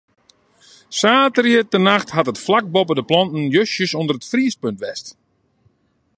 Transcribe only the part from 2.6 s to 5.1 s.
boppe de planten justjes ûnder it friespunt west.